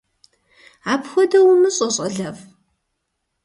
Апхуэдэу 0.93 1.45
умыщӀэ, 1.51 1.87
щӀалэфӀ! 1.95 2.43